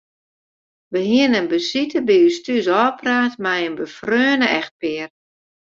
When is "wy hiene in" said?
0.91-1.47